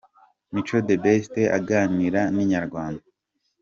Mico 0.53 0.77
The 0.87 0.95
Best 1.03 1.33
aganira 1.57 2.21
na 2.33 2.39
Inyarwanda. 2.45 3.03